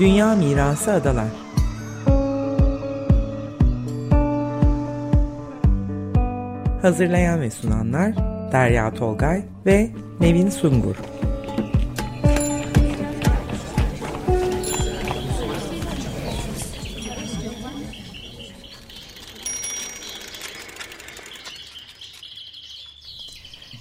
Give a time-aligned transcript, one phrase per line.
[0.00, 1.28] Dünya Mirası Adalar
[6.82, 8.14] Hazırlayan ve sunanlar
[8.52, 9.90] Derya Tolgay ve
[10.20, 10.96] Nevin Sungur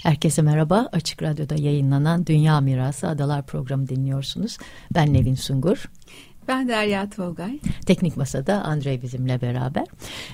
[0.03, 0.89] Herkese merhaba.
[0.91, 4.57] Açık Radyo'da yayınlanan Dünya Mirası Adalar programı dinliyorsunuz.
[4.95, 5.89] Ben Nevin Sungur.
[6.49, 7.59] Ben Derya Tolgay.
[7.85, 9.85] Teknik Masa'da Andrei bizimle beraber.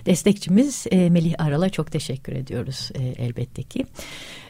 [0.06, 3.86] Destekçimiz e, Melih Aral'a çok teşekkür ediyoruz e, elbette ki.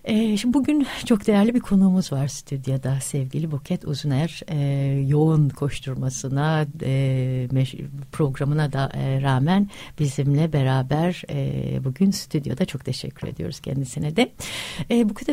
[0.04, 4.42] E, şimdi bugün çok değerli bir konuğumuz var stüdyoda sevgili Buket Uzuner.
[4.48, 4.58] E,
[5.08, 6.66] yoğun koşturmasına,
[8.12, 11.24] programına da rağmen bizimle beraber
[11.84, 14.32] bugün stüdyoda çok teşekkür ediyoruz kendisine de.
[14.90, 15.30] Buket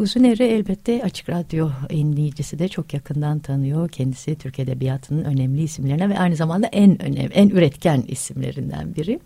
[0.00, 3.88] Uzuner'i elbette Açık Radyo dinleyicisi de çok yakından tanıyor.
[3.88, 9.20] Kendisi Türk Edebiyatı'nın önemli isimlerine ve aynı zamanda en önemli, en üretken isimlerinden biri.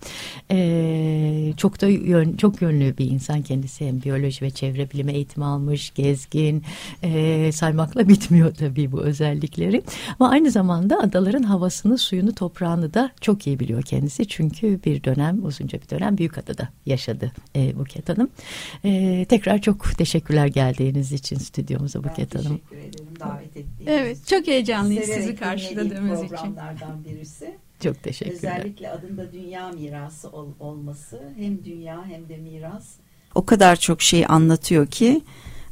[0.51, 5.45] E, çok da yön, çok yönlü bir insan kendisi hem biyoloji ve çevre bilimi eğitimi
[5.45, 6.63] almış, gezgin,
[7.03, 9.83] e, saymakla bitmiyor tabii bu özellikleri.
[10.21, 14.29] Ama aynı zamanda adaların havasını, suyunu, toprağını da çok iyi biliyor kendisi.
[14.29, 18.29] Çünkü bir dönem, uzunca bir dönem Büyükada'da yaşadı e, Buket Hanım.
[18.85, 22.59] E, tekrar çok teşekkürler geldiğiniz için stüdyomuza Buket ben Hanım.
[22.71, 26.29] Teşekkür ederim davet ettiğiniz Evet, çok heyecanlıyız sizi karşıladığımız için.
[26.37, 27.57] programlardan birisi.
[27.81, 28.59] Çok teşekkürler.
[28.59, 32.85] Özellikle adında dünya mirası ol, olması hem dünya hem de miras
[33.35, 35.23] o kadar çok şey anlatıyor ki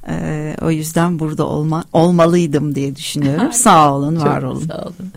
[0.08, 3.52] e, o yüzden burada olma, olmalıydım diye düşünüyorum.
[3.52, 4.66] sağ olun, var çok olun.
[4.66, 5.12] Sağ olun.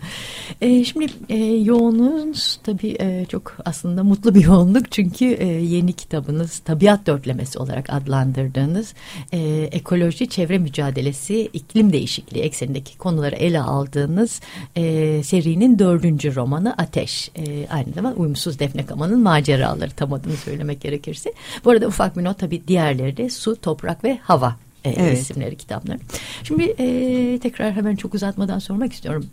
[0.60, 6.58] E, şimdi e, yoğunluğunuz tabii e, çok aslında mutlu bir yoğunluk çünkü e, yeni kitabınız
[6.58, 8.94] tabiat dörtlemesi olarak adlandırdığınız
[9.32, 9.38] e,
[9.72, 14.40] ekoloji, çevre mücadelesi, iklim değişikliği eksenindeki konuları ele aldığınız
[14.76, 17.30] e, serinin dördüncü romanı Ateş.
[17.36, 21.32] E, aynı zamanda Uyumsuz Defne Kaman'ın maceraları tam adını söylemek gerekirse.
[21.64, 24.56] Bu arada ufak bir not tabii diğerleri de su, toprak ve hava
[24.90, 25.18] e, evet.
[25.18, 25.98] isimleri kitapları.
[26.42, 29.26] Şimdi e, tekrar hemen çok uzatmadan sormak istiyorum.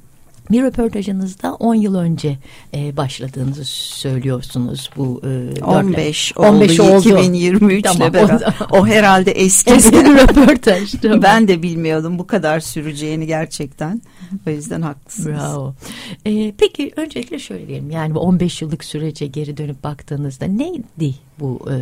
[0.52, 2.38] Bir röportajınızda 10 yıl önce
[2.74, 8.54] e, başladığınızı söylüyorsunuz bu e, 15 oldu, 15 oldu 2023 tamam, beraber.
[8.72, 10.92] O, o herhalde eski, eski bir röportaj.
[11.02, 11.22] Tamam.
[11.22, 14.02] ben de bilmiyordum bu kadar süreceğini gerçekten.
[14.48, 15.28] O yüzden haklısınız.
[15.28, 15.76] Bravo.
[16.26, 21.66] E, peki öncelikle şöyle diyelim yani bu 15 yıllık sürece geri dönüp baktığınızda neydi bu
[21.70, 21.74] e,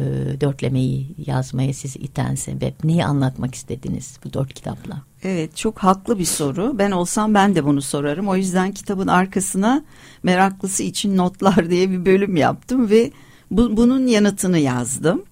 [0.42, 2.84] dörtlemeyi yazmaya sizi iten sebep?
[2.84, 5.02] Neyi anlatmak istediniz bu dört kitapla?
[5.24, 6.78] Evet çok haklı bir soru.
[6.78, 8.28] Ben olsam ben de bunu sorarım.
[8.28, 9.84] O yüzden kitabın arkasına
[10.24, 13.12] meraklısı için notlar diye bir bölüm yaptım ve
[13.52, 15.24] bu, bunun yanıtını yazdım.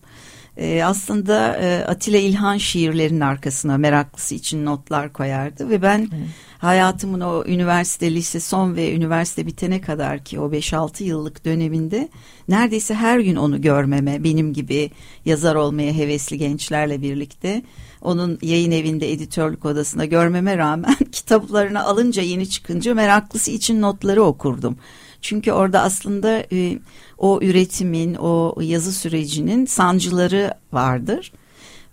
[0.58, 6.28] Ee, aslında e, Atilla İlhan şiirlerinin arkasına meraklısı için notlar koyardı ve ben evet.
[6.60, 12.10] Hayatımın o üniversite, lise son ve üniversite bitene kadar ki o 5-6 yıllık döneminde
[12.48, 14.92] neredeyse her gün onu görmeme, benim gibi
[15.26, 17.62] yazar olmaya hevesli gençlerle birlikte
[18.02, 24.78] onun yayın evinde editörlük odasında görmeme rağmen kitaplarını alınca yeni çıkınca meraklısı için notları okurdum.
[25.22, 26.80] Çünkü orada aslında e,
[27.18, 31.32] o üretimin, o yazı sürecinin sancıları vardır.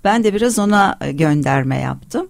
[0.04, 2.28] Ben de biraz ona e, gönderme yaptım.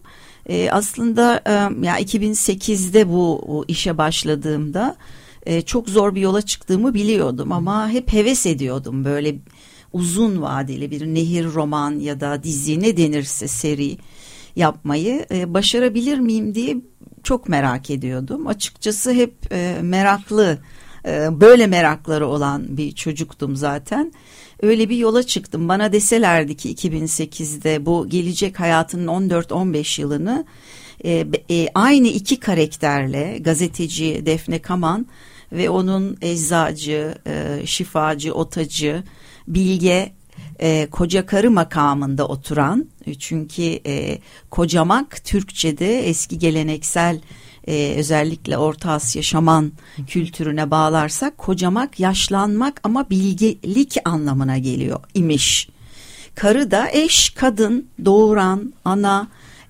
[0.49, 1.53] E, aslında e,
[1.87, 4.97] ya 2008'de bu, bu işe başladığımda
[5.47, 9.35] e, çok zor bir yola çıktığımı biliyordum ama hep heves ediyordum böyle
[9.93, 13.99] uzun vadeli bir nehir roman ya da dizi ne denirse seri
[14.57, 16.77] yapmayı e, başarabilir miyim diye
[17.23, 18.47] çok merak ediyordum.
[18.47, 20.59] Açıkçası hep e, meraklı
[21.07, 24.13] e, böyle merakları olan bir çocuktum zaten.
[24.63, 25.69] Öyle bir yola çıktım.
[25.69, 30.45] Bana deselerdi ki 2008'de bu gelecek hayatının 14-15 yılını
[31.05, 35.07] e, e, aynı iki karakterle gazeteci Defne Kaman
[35.53, 39.03] ve onun eczacı, e, şifacı, otacı,
[39.49, 40.13] bilge
[40.91, 42.87] koca karı makamında oturan
[43.19, 43.79] çünkü
[44.51, 47.21] kocamak Türkçe'de eski geleneksel
[47.67, 49.73] e, özellikle Orta Asya şaman
[50.07, 55.69] kültürüne bağlarsak kocamak yaşlanmak ama bilgelik anlamına geliyor imiş.
[56.35, 59.29] Karı da eş, kadın, doğuran, ana,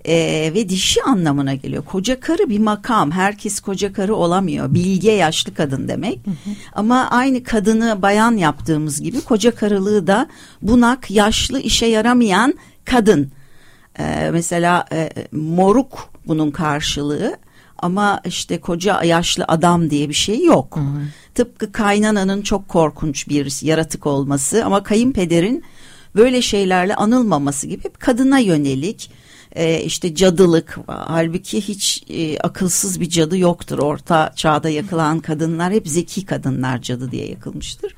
[0.08, 1.84] e, ve dişi anlamına geliyor.
[1.84, 3.10] Koca karı bir makam.
[3.10, 4.74] Herkes koca karı olamıyor.
[4.74, 6.26] Bilge yaşlı kadın demek.
[6.26, 6.54] Hı hı.
[6.72, 10.28] Ama aynı kadını bayan yaptığımız gibi koca karılığı da
[10.62, 12.54] bunak, yaşlı, işe yaramayan
[12.84, 13.30] kadın.
[13.98, 17.36] E, mesela e, moruk bunun karşılığı
[17.78, 20.76] ama işte koca yaşlı adam diye bir şey yok.
[20.76, 21.02] Hı hı.
[21.34, 25.64] Tıpkı kaynananın çok korkunç bir yaratık olması ama kayınpederin
[26.16, 29.10] böyle şeylerle anılmaması gibi kadına yönelik
[29.56, 33.78] e, işte cadılık halbuki hiç e, akılsız bir cadı yoktur.
[33.78, 37.94] Orta çağda yakılan kadınlar hep zeki kadınlar cadı diye yakılmıştır.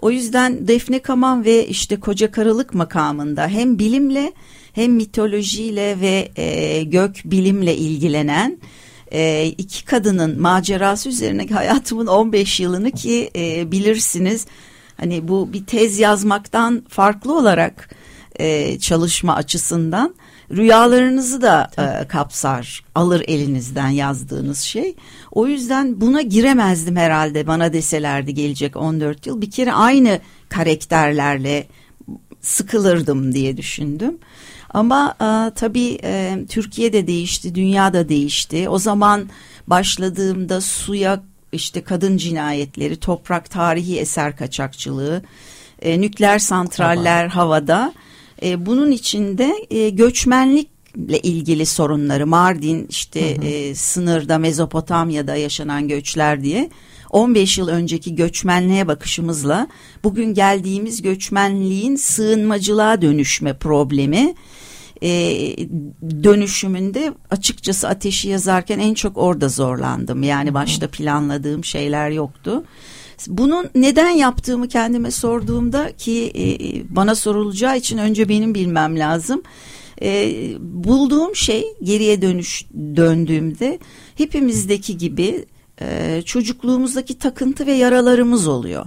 [0.00, 4.32] O yüzden Defne Kaman ve işte koca karılık makamında hem bilimle
[4.72, 8.58] hem mitolojiyle ve e, gök bilimle ilgilenen
[9.16, 14.46] e, iki kadının macerası üzerine hayatımın 15 yılını ki e, bilirsiniz
[14.96, 17.90] hani bu bir tez yazmaktan farklı olarak
[18.38, 20.14] e, çalışma açısından
[20.50, 24.94] rüyalarınızı da e, kapsar alır elinizden yazdığınız şey.
[25.32, 31.66] O yüzden buna giremezdim herhalde bana deselerdi gelecek 14 yıl bir kere aynı karakterlerle
[32.40, 34.18] sıkılırdım diye düşündüm.
[34.70, 38.68] Ama e, tabii e, Türkiye de değişti, dünya da değişti.
[38.68, 39.28] O zaman
[39.66, 41.22] başladığımda suya
[41.52, 45.22] işte kadın cinayetleri, toprak tarihi eser kaçakçılığı,
[45.82, 47.44] e, nükleer santraller Hava.
[47.44, 47.92] havada.
[48.42, 53.46] E, bunun içinde e, göçmenlikle ilgili sorunları, Mardin işte hı hı.
[53.46, 56.70] E, sınırda Mezopotamya'da yaşanan göçler diye
[57.16, 59.68] 15 yıl önceki göçmenliğe bakışımızla
[60.04, 64.34] bugün geldiğimiz göçmenliğin sığınmacılığa dönüşme problemi
[65.02, 65.08] e,
[66.22, 70.22] dönüşümünde açıkçası ateşi yazarken en çok orada zorlandım.
[70.22, 72.64] Yani başta planladığım şeyler yoktu.
[73.28, 76.46] Bunun neden yaptığımı kendime sorduğumda ki e,
[76.96, 79.42] bana sorulacağı için önce benim bilmem lazım.
[80.02, 82.66] E, bulduğum şey geriye dönüş
[82.96, 83.78] döndüğümde
[84.14, 85.46] hepimizdeki gibi
[85.80, 88.86] e, çocukluğumuzdaki takıntı ve yaralarımız oluyor.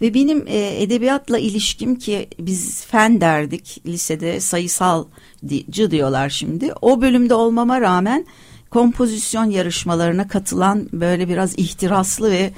[0.00, 6.72] Ve benim e, edebiyatla ilişkim ki biz fen derdik lisede sayısalcı diyorlar şimdi.
[6.82, 8.26] O bölümde olmama rağmen
[8.70, 12.50] kompozisyon yarışmalarına katılan böyle biraz ihtiraslı ve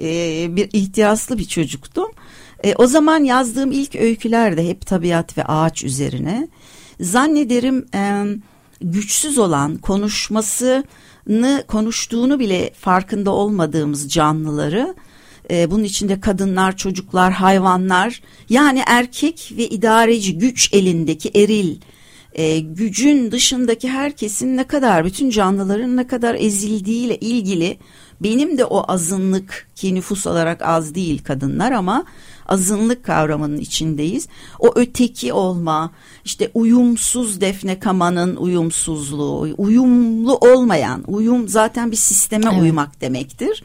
[0.00, 2.08] e, bir ihtiraslı bir çocuktum.
[2.64, 6.48] E, o zaman yazdığım ilk öyküler de hep tabiat ve ağaç üzerine.
[7.00, 8.24] Zannederim e,
[8.80, 10.84] güçsüz olan konuşmasını
[11.68, 14.94] konuştuğunu bile farkında olmadığımız canlıları
[15.50, 21.76] e, bunun içinde kadınlar, çocuklar, hayvanlar yani erkek ve idareci güç elindeki eril
[22.32, 27.78] e, gücün dışındaki herkesin ne kadar bütün canlıların ne kadar ezildiğiyle ilgili
[28.22, 32.04] benim de o azınlık ki nüfus olarak az değil kadınlar ama
[32.48, 34.28] azınlık kavramının içindeyiz.
[34.58, 35.90] O öteki olma,
[36.24, 42.62] işte uyumsuz Defne Kama'nın uyumsuzluğu, uyumlu olmayan, uyum zaten bir sisteme evet.
[42.62, 43.64] uymak demektir.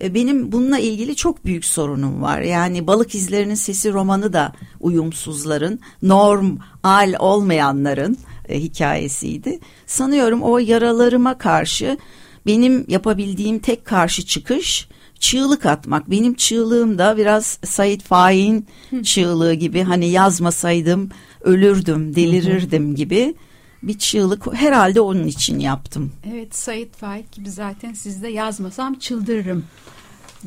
[0.00, 2.40] E, benim bununla ilgili çok büyük sorunum var.
[2.40, 9.60] Yani Balık İzlerinin Sesi romanı da uyumsuzların, normal olmayanların e, hikayesiydi.
[9.86, 11.98] Sanıyorum o yaralarıma karşı
[12.46, 16.10] benim yapabildiğim tek karşı çıkış çığlık atmak.
[16.10, 18.66] Benim çığlığım da biraz Said Faik'in
[19.02, 21.10] çığlığı gibi hani yazmasaydım
[21.40, 23.34] ölürdüm, delirirdim gibi
[23.82, 26.12] bir çığlık herhalde onun için yaptım.
[26.32, 29.64] Evet Said Faik gibi zaten sizde yazmasam çıldırırım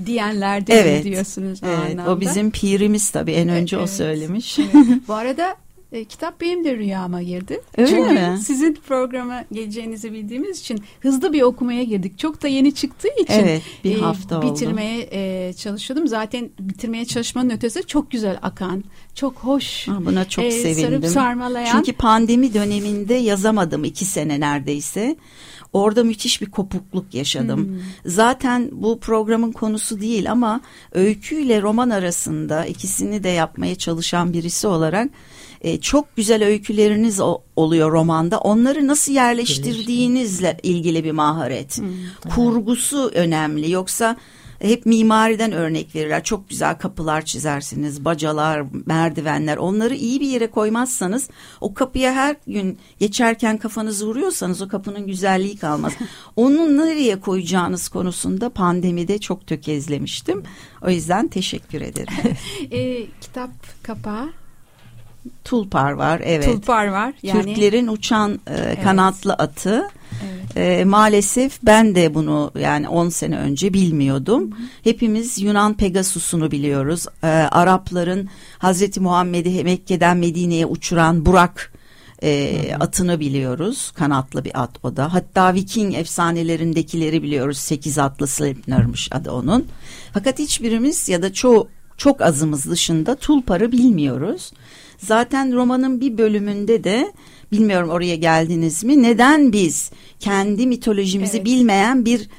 [0.06, 1.60] diyenlerden evet, diyorsunuz.
[1.64, 4.60] Evet, o bizim pirimiz tabii en önce evet, o söylemiş.
[4.60, 4.74] Evet.
[5.08, 5.56] Bu arada
[5.92, 7.62] e, kitap benim de rüyama girdi.
[7.78, 8.38] Öyle Çünkü mi?
[8.44, 12.20] sizin programa geleceğinizi bildiğimiz için hızlı bir okumaya girdik.
[12.20, 15.08] Çok da yeni çıktığı için evet, bir e, hafta bitirmeye oldu.
[15.12, 16.08] E, çalışıyordum.
[16.08, 18.84] Zaten bitirmeye çalışmanın ötesi çok güzel akan,
[19.16, 19.88] çok hoş.
[19.88, 20.84] Ha, buna çok e, sevindim.
[20.84, 21.72] Sarıp sarmalayan.
[21.72, 25.16] Çünkü pandemi döneminde yazamadım iki sene neredeyse.
[25.74, 27.68] Orada müthiş bir kopukluk yaşadım.
[27.68, 27.80] Hmm.
[28.06, 35.10] Zaten bu programın konusu değil ama öyküyle roman arasında ikisini de yapmaya çalışan birisi olarak
[35.62, 38.40] e, çok güzel öyküleriniz o, oluyor romanda.
[38.40, 41.78] Onları nasıl yerleştirdiğinizle ilgili bir maharet.
[41.78, 41.90] Hmm,
[42.36, 43.72] Kurgusu önemli.
[43.72, 44.16] Yoksa
[44.60, 46.24] hep mimariden örnek verirler.
[46.24, 49.58] Çok güzel kapılar çizersiniz, bacalar, merdivenler.
[49.58, 51.30] Onları iyi bir yere koymazsanız
[51.62, 55.94] o kapıya her gün geçerken kafanızı vuruyorsanız o kapının güzelliği kalmaz.
[56.36, 60.44] Onu nereye koyacağınız konusunda pandemide çok tökezlemiştim.
[60.82, 62.14] O yüzden teşekkür ederim.
[62.72, 63.52] e, kitap
[63.84, 64.30] kapağı
[65.44, 66.46] Tulpar var evet.
[66.46, 67.14] Tulpar var.
[67.24, 67.44] Yani...
[67.44, 68.84] Türklerin uçan e, evet.
[68.84, 69.90] kanatlı atı.
[70.24, 70.80] Evet.
[70.82, 74.52] E, maalesef ben de bunu yani 10 sene önce bilmiyordum.
[74.52, 74.56] Hı.
[74.84, 77.06] Hepimiz Yunan Pegasus'unu biliyoruz.
[77.24, 81.74] E, Arapların Hazreti Muhammed'i Mekke'den Medine'ye uçuran Burak
[82.24, 83.92] e, atını biliyoruz.
[83.96, 85.14] Kanatlı bir at o da.
[85.14, 87.58] Hatta Viking efsanelerindekileri biliyoruz.
[87.58, 89.68] Sekiz atlı Sleipnir'miş adı onun.
[90.14, 91.68] Fakat hiçbirimiz ya da çoğu
[92.00, 94.52] çok azımız dışında Tulpar'ı bilmiyoruz.
[94.98, 97.14] Zaten romanın bir bölümünde de
[97.52, 99.04] bilmiyorum oraya geldiniz mi?
[99.04, 101.46] Neden biz kendi mitolojimizi evet.
[101.46, 102.30] bilmeyen bir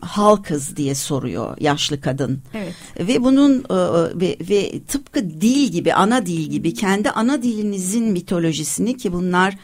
[0.00, 2.42] halkız diye soruyor yaşlı kadın.
[2.54, 2.74] Evet.
[3.00, 3.76] Ve bunun e,
[4.20, 9.56] ve, ve tıpkı dil gibi ana dil gibi kendi ana dilinizin mitolojisini ki bunlar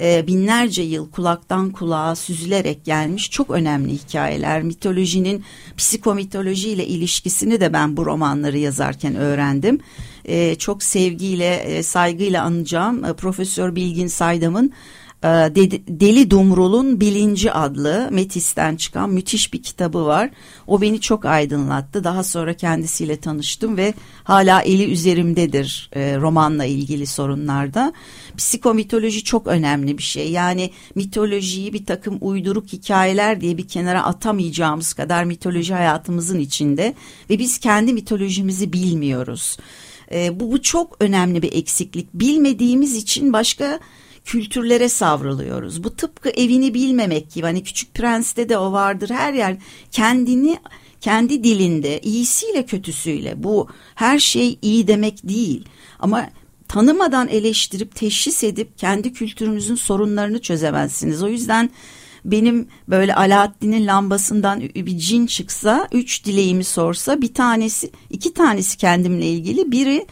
[0.00, 4.62] e, binlerce yıl kulaktan kulağa süzülerek gelmiş çok önemli hikayeler.
[4.62, 5.44] Mitolojinin
[5.76, 9.80] psikomitolojiyle ilişkisini de ben bu romanları yazarken öğrendim.
[10.24, 14.72] E, çok sevgiyle, e, saygıyla anacağım e, Profesör Bilgin Saydam'ın
[15.22, 20.30] Deli Dumrul'un Bilinci adlı Metis'ten çıkan müthiş bir kitabı var.
[20.66, 22.04] O beni çok aydınlattı.
[22.04, 23.94] Daha sonra kendisiyle tanıştım ve
[24.24, 27.92] hala eli üzerimdedir e, romanla ilgili sorunlarda.
[28.36, 30.30] Psikomitoloji çok önemli bir şey.
[30.30, 36.94] Yani mitolojiyi bir takım uyduruk hikayeler diye bir kenara atamayacağımız kadar mitoloji hayatımızın içinde
[37.30, 39.56] ve biz kendi mitolojimizi bilmiyoruz.
[40.12, 42.14] E, bu, bu çok önemli bir eksiklik.
[42.14, 43.80] Bilmediğimiz için başka
[44.28, 45.84] kültürlere savruluyoruz.
[45.84, 49.56] Bu tıpkı evini bilmemek gibi hani Küçük Prens'te de o vardır her yer
[49.90, 50.58] kendini
[51.00, 55.64] kendi dilinde iyisiyle kötüsüyle bu her şey iyi demek değil
[55.98, 56.30] ama
[56.68, 61.22] tanımadan eleştirip teşhis edip kendi kültürünüzün sorunlarını çözemezsiniz.
[61.22, 61.70] O yüzden
[62.24, 69.26] benim böyle Alaaddin'in lambasından bir cin çıksa üç dileğimi sorsa bir tanesi iki tanesi kendimle
[69.26, 70.06] ilgili biri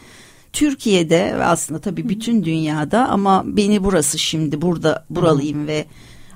[0.56, 5.84] Türkiye'de ve aslında tabii bütün dünyada ama beni burası şimdi burada buralıyım ve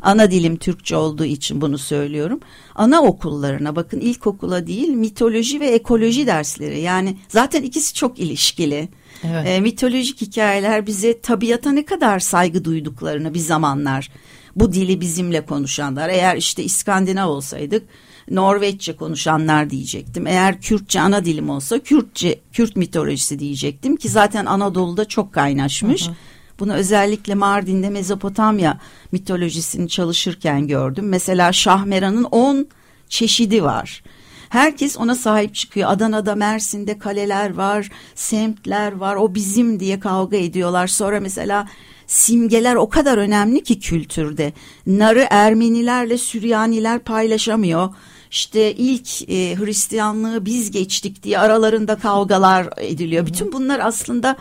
[0.03, 2.41] ana dilim Türkçe olduğu için bunu söylüyorum.
[2.75, 8.89] Ana okullarına bakın ilkokula değil mitoloji ve ekoloji dersleri yani zaten ikisi çok ilişkili.
[9.25, 9.49] Evet.
[9.49, 14.11] E, mitolojik hikayeler bize tabiata ne kadar saygı duyduklarını bir zamanlar
[14.57, 17.83] bu dili bizimle konuşanlar eğer işte İskandinav olsaydık
[18.31, 20.27] Norveççe konuşanlar diyecektim.
[20.27, 26.07] Eğer Kürtçe ana dilim olsa Kürtçe Kürt mitolojisi diyecektim ki zaten Anadolu'da çok kaynaşmış.
[26.07, 26.15] Hı hı.
[26.61, 28.81] Bunu özellikle Mardin'de Mezopotamya
[29.13, 31.09] mitolojisini çalışırken gördüm.
[31.09, 32.67] Mesela Şahmeran'ın 10
[33.09, 34.03] çeşidi var.
[34.49, 35.91] Herkes ona sahip çıkıyor.
[35.91, 39.17] Adana'da, Mersin'de kaleler var, semtler var.
[39.17, 40.87] O bizim diye kavga ediyorlar.
[40.87, 41.69] Sonra mesela
[42.07, 44.53] simgeler o kadar önemli ki kültürde.
[44.87, 47.89] Narı Ermenilerle Süryaniler paylaşamıyor
[48.31, 53.27] işte ilk e, Hristiyanlığı biz geçtik diye aralarında kavgalar ediliyor.
[53.27, 54.37] Bütün bunlar aslında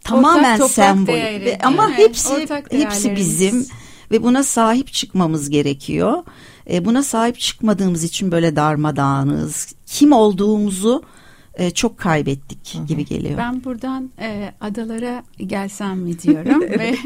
[0.00, 3.66] tamamen ortak, sembol ve, ama evet, hepsi hepsi bizim
[4.10, 6.22] ve buna sahip çıkmamız gerekiyor.
[6.70, 9.74] E, buna sahip çıkmadığımız için böyle darmadağınız.
[9.86, 11.02] Kim olduğumuzu
[11.56, 12.86] e, çok kaybettik Hı-hı.
[12.86, 13.38] gibi geliyor.
[13.38, 16.96] Ben buradan e, adalara gelsem mi diyorum ve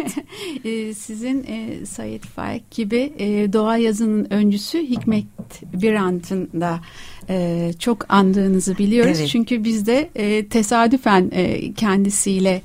[0.64, 5.26] e, sizin e, Said Faik gibi e, doğa yazının öncüsü Hikmet
[5.62, 6.80] Birant'ın da
[7.28, 9.18] e, çok andığınızı biliyoruz.
[9.18, 9.28] Evet.
[9.28, 12.62] Çünkü biz de e, tesadüfen e, kendisiyle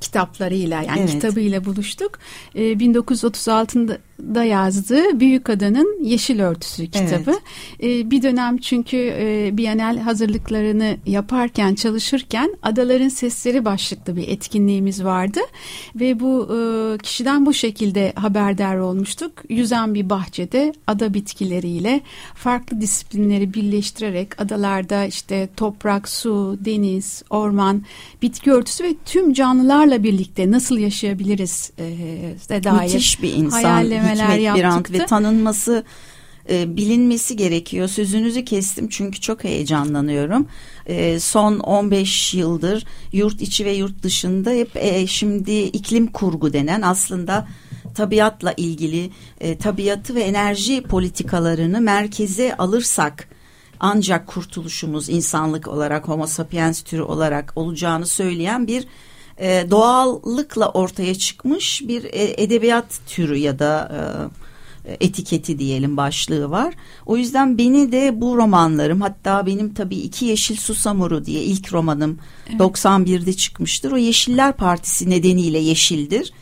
[0.00, 1.10] kitaplarıyla yani evet.
[1.10, 2.18] kitabıyla buluştuk.
[2.54, 3.98] E, 1936'da
[4.34, 7.34] da yazdığı Büyük Adanın Yeşil Örtüsü kitabı.
[7.80, 8.02] Evet.
[8.02, 15.40] E, bir dönem çünkü e, Bienal hazırlıklarını yaparken çalışırken Adaların Sesleri başlıklı bir etkinliğimiz vardı
[15.96, 16.58] ve bu e,
[16.98, 19.32] kişiden bu şekilde haberdar olmuştuk.
[19.48, 22.00] Yüzen bir bahçede ada bitkileriyle
[22.34, 27.82] farklı disiplinleri birleştirerek adalarda işte toprak, su, deniz, orman,
[28.22, 33.60] bitki örtüsü ve tüm canlılarla birlikte nasıl yaşayabiliriz e, dair Müthiş bir insan.
[34.10, 35.84] Hikmet Birant ve tanınması
[36.50, 37.88] e, bilinmesi gerekiyor.
[37.88, 40.46] Sözünüzü kestim çünkü çok heyecanlanıyorum.
[40.86, 46.82] E, son 15 yıldır yurt içi ve yurt dışında hep e, şimdi iklim kurgu denen
[46.82, 47.48] aslında
[47.94, 49.10] tabiatla ilgili
[49.40, 53.28] e, tabiatı ve enerji politikalarını merkeze alırsak
[53.80, 58.86] ancak kurtuluşumuz insanlık olarak homo sapiens türü olarak olacağını söyleyen bir
[59.38, 63.92] e, doğallıkla ortaya çıkmış bir e, edebiyat türü ya da
[64.84, 66.74] e, etiketi diyelim başlığı var.
[67.06, 72.18] O yüzden beni de bu romanlarım hatta benim tabii iki Yeşil Susamuru diye ilk romanım
[72.50, 72.60] evet.
[72.60, 73.92] 91'de çıkmıştır.
[73.92, 76.32] O Yeşiller Partisi nedeniyle yeşildir.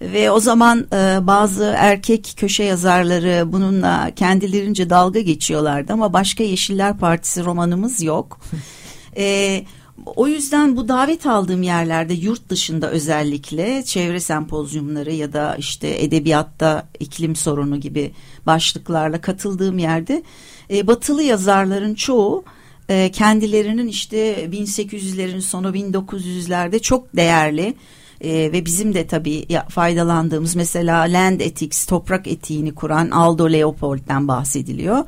[0.00, 6.98] Ve o zaman e, bazı erkek köşe yazarları bununla kendilerince dalga geçiyorlardı ama başka Yeşiller
[6.98, 8.40] Partisi romanımız yok.
[9.16, 9.64] e,
[10.04, 16.88] o yüzden bu davet aldığım yerlerde yurt dışında özellikle çevre sempozyumları ya da işte edebiyatta
[17.00, 18.12] iklim sorunu gibi
[18.46, 20.22] başlıklarla katıldığım yerde
[20.70, 22.44] e, batılı yazarların çoğu
[22.88, 27.74] e, kendilerinin işte 1800'lerin sonu 1900'lerde çok değerli
[28.20, 35.04] e, ve bizim de tabii faydalandığımız mesela Land Ethics toprak etiğini kuran Aldo Leopold'den bahsediliyor.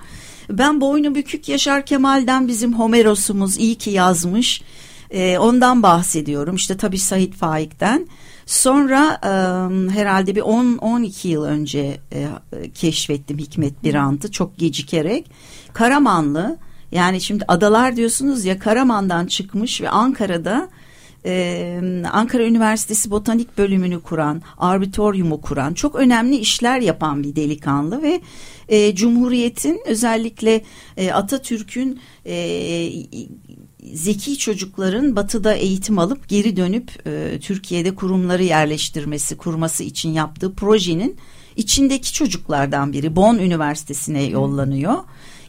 [0.51, 4.63] Ben boynu bükük Yaşar Kemal'den bizim Homeros'umuz iyi ki yazmış.
[5.11, 6.57] E, ondan bahsediyorum.
[6.57, 8.09] İşte tabii Sait Faik'ten.
[8.47, 9.29] Sonra e,
[9.93, 12.29] herhalde bir 10-12 yıl önce e,
[12.75, 15.31] keşfettim Hikmet Birant'ı çok gecikerek.
[15.73, 16.59] Karamanlı
[16.93, 20.69] yani şimdi adalar diyorsunuz ya Karaman'dan çıkmış ve Ankara'da
[21.27, 21.81] e,
[22.13, 28.21] Ankara Üniversitesi Botanik Bölümünü kuran, arbitoriumu kuran, çok önemli işler yapan bir delikanlı ve
[28.69, 30.63] e, Cumhuriyet'in özellikle
[30.97, 32.89] e, Atatürk'ün e,
[33.93, 41.17] zeki çocukların batıda eğitim alıp geri dönüp e, Türkiye'de kurumları yerleştirmesi, kurması için yaptığı projenin
[41.57, 44.95] içindeki çocuklardan biri Bonn Üniversitesi'ne yollanıyor.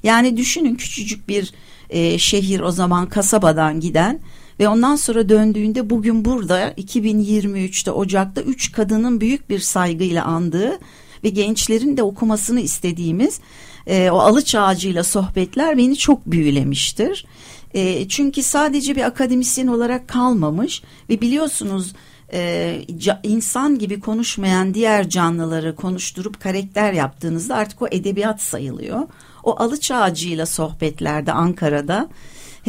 [0.04, 1.54] Yani düşünün küçücük bir
[1.90, 4.20] e, şehir o zaman kasabadan giden
[4.60, 10.80] ve ondan sonra döndüğünde bugün burada 2023'te Ocak'ta üç kadının büyük bir saygıyla andığı
[11.24, 13.40] ve gençlerin de okumasını istediğimiz
[13.88, 17.26] e, o alıç ağacıyla sohbetler beni çok büyülemiştir.
[17.74, 21.94] E, çünkü sadece bir akademisyen olarak kalmamış ve biliyorsunuz
[22.34, 22.82] e,
[23.24, 29.02] insan gibi konuşmayan diğer canlıları konuşturup karakter yaptığınızda artık o edebiyat sayılıyor.
[29.44, 32.10] O alıç ağacıyla sohbetlerde Ankara'da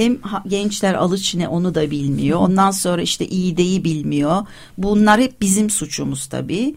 [0.00, 2.38] hem gençler alıç ne onu da bilmiyor.
[2.38, 4.46] Ondan sonra işte iğdeyi bilmiyor.
[4.78, 6.74] Bunlar hep bizim suçumuz tabii.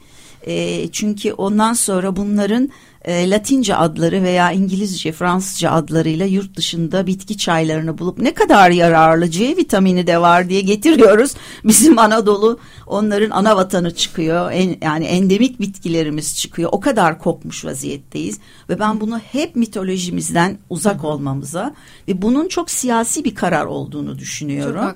[0.47, 2.69] E, çünkü ondan sonra bunların
[3.05, 9.31] e, Latince adları veya İngilizce, Fransızca adlarıyla yurt dışında bitki çaylarını bulup ne kadar yararlı
[9.31, 11.33] C vitamini de var diye getiriyoruz.
[11.63, 14.51] Bizim Anadolu onların ana vatanı çıkıyor.
[14.51, 16.69] En, yani endemik bitkilerimiz çıkıyor.
[16.71, 21.73] O kadar kopmuş vaziyetteyiz ve ben bunu hep mitolojimizden uzak olmamıza
[22.07, 24.95] ve bunun çok siyasi bir karar olduğunu düşünüyorum.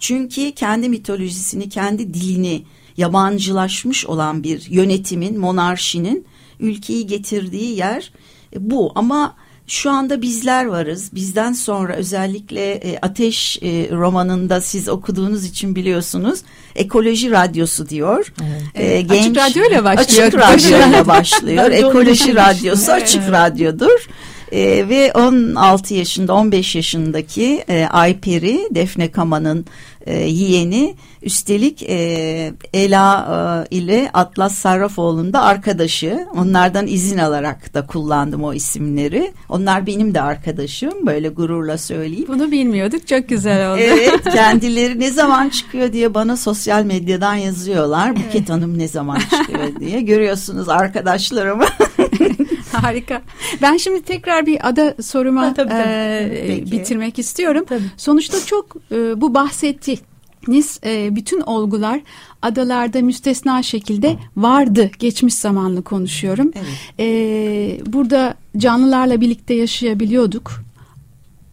[0.00, 2.64] Çünkü kendi mitolojisini, kendi dilini
[2.96, 6.26] yabancılaşmış olan bir yönetimin, monarşinin
[6.60, 8.12] ülkeyi getirdiği yer
[8.56, 9.36] e, bu ama
[9.66, 11.10] şu anda bizler varız.
[11.14, 16.40] Bizden sonra özellikle e, Ateş e, romanında siz okuduğunuz için biliyorsunuz
[16.76, 18.32] ekoloji radyosu diyor.
[18.42, 18.62] Evet.
[18.74, 20.26] E, genç, açık radyo ile başlıyor.
[20.26, 21.70] Açık radyo ile başlıyor.
[21.70, 24.08] ekoloji radyosu açık radyodur.
[24.52, 29.66] E, ve 16 yaşında 15 yaşındaki e, Ayperi Defne Kama'nın
[30.06, 37.86] e, yeğeni üstelik e, Ela e, ile Atlas Sarrafoğlu'nun da arkadaşı onlardan izin alarak da
[37.86, 42.26] kullandım o isimleri onlar benim de arkadaşım böyle gururla söyleyeyim.
[42.28, 43.80] Bunu bilmiyorduk çok güzel oldu.
[43.82, 48.48] Evet kendileri ne zaman çıkıyor diye bana sosyal medyadan yazıyorlar Buket evet.
[48.48, 51.64] Hanım ne zaman çıkıyor diye görüyorsunuz arkadaşlarımı.
[52.82, 53.22] Harika.
[53.62, 55.82] Ben şimdi tekrar bir ada soruma ha, tabii, tabii.
[55.82, 57.64] E, bitirmek istiyorum.
[57.68, 57.82] Tabii.
[57.96, 62.00] Sonuçta çok e, bu bahsettiğiniz e, bütün olgular
[62.42, 64.90] adalarda müstesna şekilde vardı.
[64.98, 66.50] Geçmiş zamanlı konuşuyorum.
[66.54, 67.00] Evet.
[67.00, 70.52] E, burada canlılarla birlikte yaşayabiliyorduk.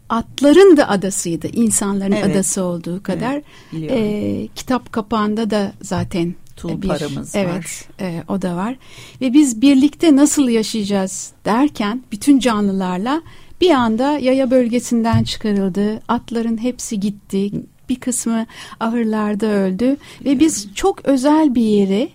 [0.10, 1.48] Atların da adasıydı.
[1.48, 2.36] insanların evet.
[2.36, 3.42] adası olduğu kadar.
[3.78, 7.52] Evet, e, kitap kapağında da zaten tulparımız bir, var.
[7.54, 8.76] Evet, e, o da var.
[9.22, 13.22] Ve biz birlikte nasıl yaşayacağız derken bütün canlılarla
[13.62, 16.02] bir anda yaya bölgesinden çıkarıldı.
[16.08, 17.52] Atların hepsi gitti.
[17.90, 18.46] Bir kısmı
[18.80, 22.10] ahırlarda öldü ve biz çok özel bir yere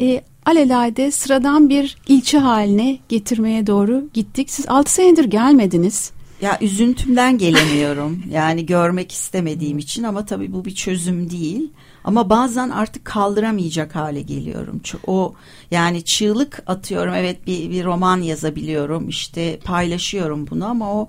[0.00, 4.50] e, alelade sıradan bir ilçe haline getirmeye doğru gittik.
[4.50, 6.12] Siz 6 senedir gelmediniz.
[6.40, 8.22] Ya üzüntümden gelemiyorum.
[8.30, 11.70] yani görmek istemediğim için ama tabii bu bir çözüm değil.
[12.04, 14.80] Ama bazen artık kaldıramayacak hale geliyorum.
[15.06, 15.34] O
[15.70, 17.14] yani çığlık atıyorum.
[17.14, 19.08] Evet bir, bir roman yazabiliyorum.
[19.08, 21.08] işte paylaşıyorum bunu ama o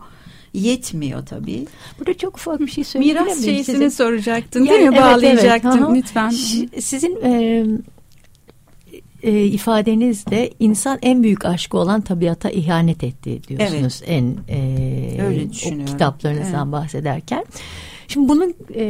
[0.54, 1.68] yetmiyor tabii.
[2.00, 3.90] Burada çok ufak bir şey söyleyebilir Miras şeysini size?
[3.90, 4.96] soracaktın yani, değil mi?
[4.96, 6.04] Evet, Bağlayacaktım evet.
[6.04, 6.30] lütfen.
[6.80, 7.66] Sizin e,
[9.24, 14.10] e, ifadenizde insan en büyük aşkı olan tabiata ihanet etti diyorsunuz evet.
[14.10, 16.72] en e, Öyle o kitaplarınızdan evet.
[16.72, 17.46] bahsederken.
[18.08, 18.84] Şimdi bunun e,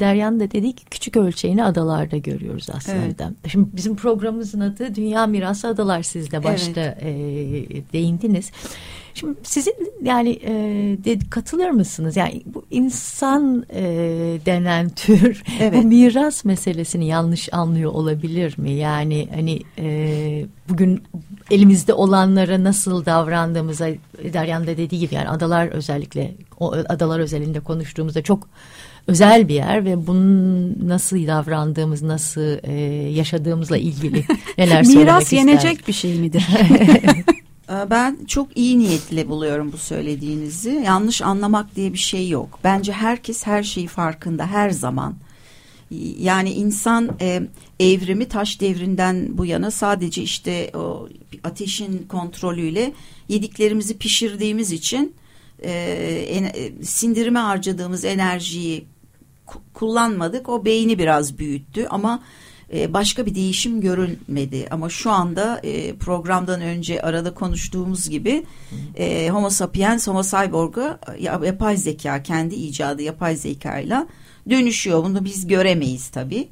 [0.00, 2.98] Deryan da dedi ki küçük ölçeğini adalarda görüyoruz aslında.
[3.04, 3.50] Evet.
[3.52, 7.70] Şimdi bizim programımızın adı Dünya Mirası Adalar siz de başta evet.
[7.70, 8.50] e, değindiniz.
[9.14, 10.52] Şimdi sizin yani e,
[11.04, 12.16] de, katılır mısınız?
[12.16, 13.82] Yani bu insan e,
[14.46, 15.74] denen tür evet.
[15.74, 18.70] bu miras meselesini yanlış anlıyor olabilir mi?
[18.70, 21.02] Yani hani e, bugün
[21.50, 23.88] elimizde olanlara nasıl davrandığımıza
[24.32, 28.48] Deryan da dediği gibi yani adalar özellikle o adalar özelinde konuştuğumuzda çok
[29.06, 32.72] özel bir yer ve bunun nasıl davrandığımız, nasıl e,
[33.10, 34.24] yaşadığımızla ilgili
[34.58, 36.46] neler söylemek Miras yenecek bir şey midir?
[37.70, 40.82] Ee, ben çok iyi niyetle buluyorum bu söylediğinizi.
[40.86, 42.58] Yanlış anlamak diye bir şey yok.
[42.64, 45.14] Bence herkes her şeyi farkında her zaman.
[46.18, 47.42] Yani insan e,
[47.80, 51.08] evrimi taş devrinden bu yana sadece işte o
[51.44, 52.92] ateşin kontrolüyle
[53.28, 55.14] yediklerimizi pişirdiğimiz için
[55.62, 55.72] e,
[56.28, 58.84] en, e, sindirime harcadığımız enerjiyi
[59.74, 60.48] kullanmadık.
[60.48, 62.22] O beyni biraz büyüttü ama
[62.74, 64.66] e, başka bir değişim görülmedi.
[64.70, 68.46] Ama şu anda e, programdan önce arada konuştuğumuz gibi
[68.96, 74.06] e, Homo sapiens, Homo cyborg'a yapay zeka, kendi icadı yapay zekayla
[74.50, 75.04] dönüşüyor.
[75.04, 76.48] Bunu biz göremeyiz tabii.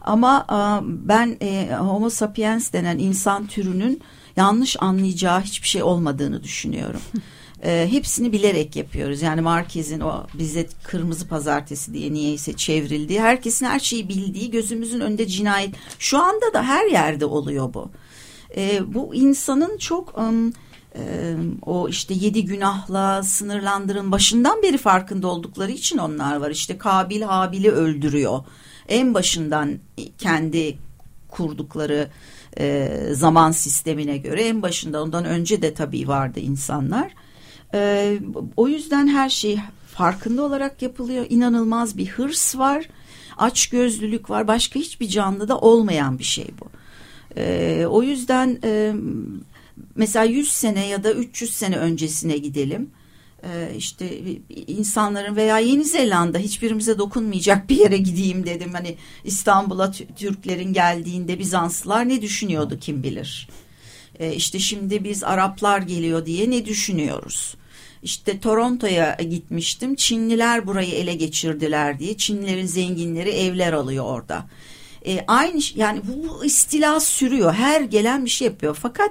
[0.00, 0.46] Ama
[0.84, 1.36] ben
[1.78, 4.02] Homo sapiens denen insan türünün
[4.36, 7.00] yanlış anlayacağı hiçbir şey olmadığını düşünüyorum.
[7.64, 9.22] E, hepsini bilerek yapıyoruz.
[9.22, 15.26] Yani Marquez'in o bize kırmızı pazartesi diye niyeyse çevrildiği, herkesin her şeyi bildiği, gözümüzün önünde
[15.26, 15.74] cinayet.
[15.98, 17.90] Şu anda da her yerde oluyor bu.
[18.56, 20.52] E, bu insanın çok um,
[20.94, 21.34] e,
[21.66, 26.50] o işte yedi günahla sınırlandırın başından beri farkında oldukları için onlar var.
[26.50, 28.44] İşte Kabil Habil'i öldürüyor.
[28.88, 29.78] En başından
[30.18, 30.78] kendi
[31.28, 32.08] kurdukları
[32.58, 37.12] e, zaman sistemine göre en başında ondan önce de tabii vardı insanlar.
[37.74, 38.18] E,
[38.56, 41.26] o yüzden her şey farkında olarak yapılıyor.
[41.28, 42.88] İnanılmaz bir hırs var.
[43.38, 44.48] Açgözlülük var.
[44.48, 46.66] Başka hiçbir canlıda olmayan bir şey bu.
[47.36, 48.94] E, o yüzden e,
[49.94, 52.90] mesela 100 sene ya da 300 sene öncesine gidelim.
[53.44, 54.20] Ee, işte
[54.66, 58.70] insanların veya Yeni Zelanda hiçbirimize dokunmayacak bir yere gideyim dedim.
[58.72, 63.48] Hani İstanbul'a Türklerin geldiğinde Bizanslılar ne düşünüyordu kim bilir.
[64.34, 67.56] İşte şimdi biz Araplar geliyor diye ne düşünüyoruz.
[68.02, 69.94] İşte Toronto'ya gitmiştim.
[69.94, 72.16] Çinliler burayı ele geçirdiler diye.
[72.16, 74.46] Çinlilerin zenginleri evler alıyor orada.
[75.06, 77.54] Ee, aynı yani bu, bu istila sürüyor.
[77.54, 78.78] Her gelen bir şey yapıyor.
[78.82, 79.10] Fakat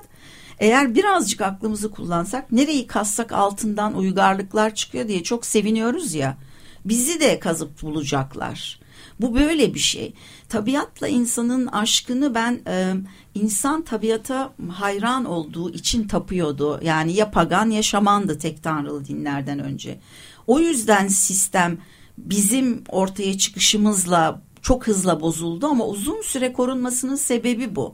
[0.60, 6.38] eğer birazcık aklımızı kullansak nereyi kassak altından uygarlıklar çıkıyor diye çok seviniyoruz ya.
[6.86, 8.80] Bizi de kazıp bulacaklar.
[9.19, 10.13] Bu böyle bir şey.
[10.49, 12.93] Tabiatla insanın aşkını ben e,
[13.36, 16.80] insan tabiata hayran olduğu için tapıyordu.
[16.84, 19.99] Yani ya pagan ya şamandı tek tanrılı dinlerden önce.
[20.47, 21.77] O yüzden sistem
[22.17, 27.93] bizim ortaya çıkışımızla çok hızla bozuldu ama uzun süre korunmasının sebebi bu.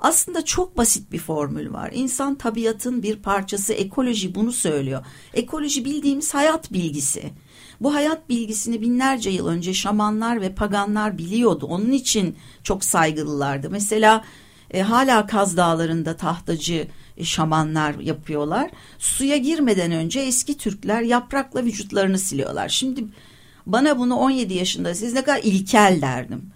[0.00, 1.90] Aslında çok basit bir formül var.
[1.94, 5.04] İnsan tabiatın bir parçası, ekoloji bunu söylüyor.
[5.34, 7.32] Ekoloji bildiğimiz hayat bilgisi.
[7.80, 11.66] Bu hayat bilgisini binlerce yıl önce şamanlar ve paganlar biliyordu.
[11.66, 13.70] Onun için çok saygılılardı.
[13.70, 14.24] Mesela
[14.70, 18.70] e, hala Kaz Dağları'nda tahtacı e, şamanlar yapıyorlar.
[18.98, 22.68] Suya girmeden önce eski Türkler yaprakla vücutlarını siliyorlar.
[22.68, 23.04] Şimdi
[23.66, 26.50] bana bunu 17 yaşında siz ne kadar ilkel derdim.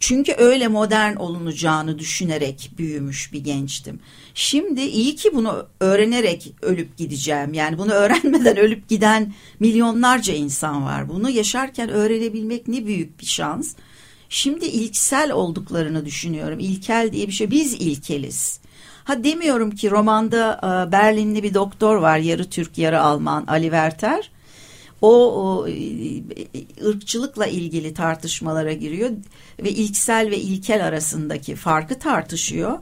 [0.00, 4.00] Çünkü öyle modern olunacağını düşünerek büyümüş bir gençtim.
[4.34, 7.54] Şimdi iyi ki bunu öğrenerek ölüp gideceğim.
[7.54, 11.08] Yani bunu öğrenmeden ölüp giden milyonlarca insan var.
[11.08, 13.74] Bunu yaşarken öğrenebilmek ne büyük bir şans.
[14.28, 16.58] Şimdi ilksel olduklarını düşünüyorum.
[16.58, 17.50] İlkel diye bir şey.
[17.50, 18.60] Biz ilkeliz.
[19.04, 24.30] Ha demiyorum ki romanda e, Berlinli bir doktor var yarı Türk yarı Alman Ali Werter
[25.04, 25.66] o, o
[26.84, 29.10] ırkçılıkla ilgili tartışmalara giriyor
[29.62, 32.78] ve ilksel ve ilkel arasındaki farkı tartışıyor.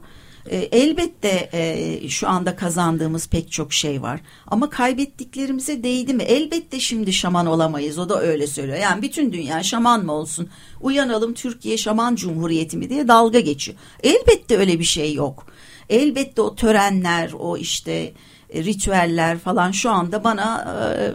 [0.49, 6.23] E, elbette e, şu anda kazandığımız pek çok şey var ama kaybettiklerimize değdi mi?
[6.23, 8.77] Elbette şimdi şaman olamayız o da öyle söylüyor.
[8.77, 10.49] Yani bütün dünya şaman mı olsun?
[10.81, 13.77] Uyanalım Türkiye şaman cumhuriyeti mi diye dalga geçiyor.
[14.03, 15.47] Elbette öyle bir şey yok.
[15.89, 18.13] Elbette o törenler, o işte
[18.55, 21.11] ritüeller falan şu anda bana e,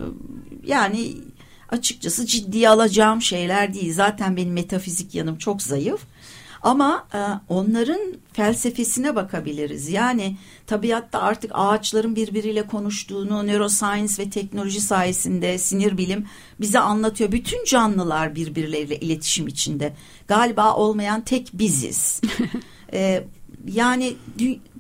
[0.67, 1.15] yani
[1.69, 3.95] açıkçası ciddiye alacağım şeyler değil.
[3.95, 6.01] Zaten benim metafizik yanım çok zayıf.
[6.63, 8.01] Ama e, onların
[8.33, 9.89] felsefesine bakabiliriz.
[9.89, 16.27] Yani tabiatta artık ağaçların birbiriyle konuştuğunu neuroscience ve teknoloji sayesinde sinir bilim
[16.61, 17.33] bize anlatıyor.
[17.33, 19.95] Bütün canlılar birbirleriyle iletişim içinde.
[20.29, 22.21] Galiba olmayan tek biziz.
[22.93, 23.25] e,
[23.67, 24.17] yani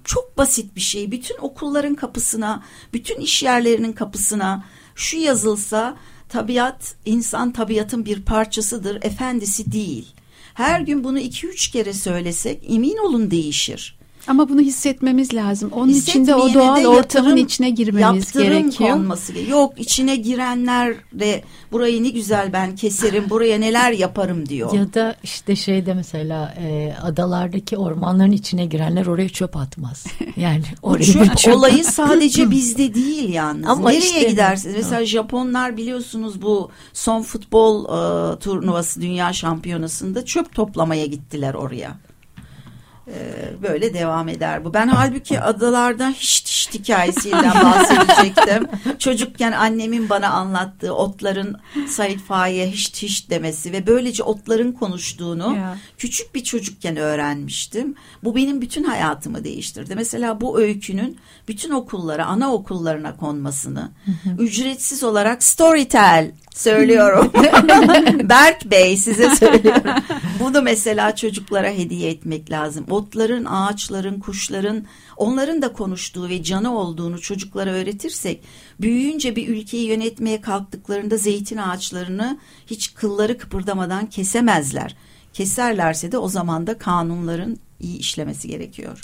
[0.05, 1.11] çok basit bir şey.
[1.11, 5.97] Bütün okulların kapısına, bütün iş yerlerinin kapısına şu yazılsa
[6.29, 10.07] tabiat insan tabiatın bir parçasıdır, efendisi değil.
[10.55, 13.98] Her gün bunu iki üç kere söylesek emin olun değişir.
[14.29, 15.71] Ama bunu hissetmemiz lazım.
[15.73, 18.91] Onun için de o doğal ortamın içine girmemiz gerekiyor.
[18.91, 19.33] Konması.
[19.51, 24.73] Yok içine girenler de burayı ne güzel ben keserim, buraya neler yaparım diyor.
[24.73, 30.07] Ya da işte şeyde mesela e, adalardaki ormanların içine girenler oraya çöp atmaz.
[30.37, 33.69] Yani oraya çöp, çöp olayı sadece bizde değil yalnız.
[33.69, 34.77] Ama Nereye işte, gidersiniz?
[34.77, 41.97] Mesela Japonlar biliyorsunuz bu son futbol e, turnuvası dünya şampiyonasında çöp toplamaya gittiler oraya.
[43.15, 44.75] Ee, böyle devam eder bu.
[44.75, 48.69] Ben halbuki adalarda hiç hiç hikayesinden bahsedecektim.
[48.99, 51.57] Çocukken annemin bana anlattığı otların
[51.89, 55.77] Said Faik'e hiç hiç demesi ve böylece otların konuştuğunu ya.
[55.99, 57.95] küçük bir çocukken öğrenmiştim.
[58.25, 59.95] Bu benim bütün hayatımı değiştirdi.
[59.95, 61.19] Mesela bu öykünün
[61.49, 63.91] bütün okullara, ana okullarına konmasını
[64.39, 67.33] ücretsiz olarak Storytel söylüyorum.
[68.29, 69.91] Berk Bey size söylüyorum.
[70.41, 72.87] Bunu mesela çocuklara hediye etmek lazım.
[72.91, 74.85] O otların, ağaçların, kuşların
[75.17, 78.43] onların da konuştuğu ve canı olduğunu çocuklara öğretirsek
[78.81, 84.97] büyüyünce bir ülkeyi yönetmeye kalktıklarında zeytin ağaçlarını hiç kılları kıpırdamadan kesemezler.
[85.33, 89.01] Keserlerse de o zaman da kanunların iyi işlemesi gerekiyor.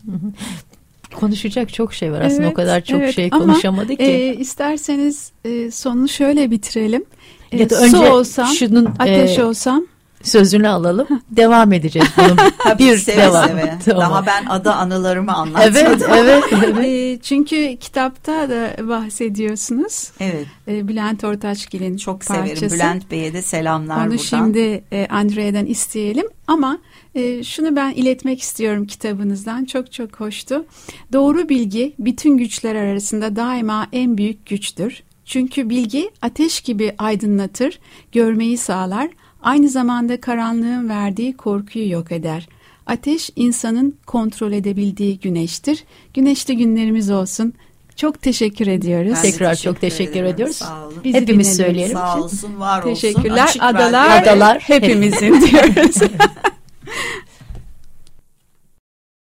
[1.15, 3.15] Konuşacak çok şey var aslında Evet, o kadar çok evet.
[3.15, 4.05] şey Ama, konuşamadık ki.
[4.05, 7.05] E, isterseniz e, sonunu şöyle bitirelim.
[7.53, 9.87] E, ya da su önce olsam, şunun ateş e, olsam
[10.25, 11.07] sözünü alalım.
[11.31, 12.39] devam edeceğiz bunun.
[12.79, 13.49] Bir seve devam.
[13.49, 13.75] seve.
[13.85, 14.01] Tamam.
[14.03, 15.75] Daha ben ada anılarımı anlatmadım.
[15.87, 16.45] Evet, evet,
[16.77, 17.23] evet.
[17.25, 20.11] Çünkü kitapta da bahsediyorsunuz.
[20.21, 22.57] Evet, E, Bülent Ortaçgil'in çok parçası.
[22.61, 22.75] severim.
[22.75, 24.17] Bülent Bey'e de selamlar Onu buradan.
[24.23, 26.79] şimdi e, Andrea'dan isteyelim ama
[27.15, 30.65] e, şunu ben iletmek istiyorum kitabınızdan çok çok hoştu.
[31.13, 35.03] Doğru bilgi bütün güçler arasında daima en büyük güçtür.
[35.25, 37.79] Çünkü bilgi ateş gibi aydınlatır,
[38.13, 39.09] görmeyi sağlar,
[39.45, 42.49] aynı zamanda karanlığın verdiği korkuyu yok eder.
[42.87, 45.85] Ateş insanın kontrol edebildiği güneştir.
[46.15, 47.53] Güneşli günlerimiz olsun.
[47.97, 49.13] Çok teşekkür ediyoruz.
[49.17, 50.27] Ben Tekrar çok teşekkür ederim.
[50.35, 50.57] ediyoruz.
[50.57, 50.95] Sağ olun.
[51.05, 51.97] Bizi Hepimiz söyleyelim.
[51.97, 52.95] Sağ olsun, var olsun.
[52.95, 53.45] Teşekkürler.
[53.45, 54.33] Açık Adalar, radyo.
[54.33, 55.97] Adalar hepimizin diyoruz.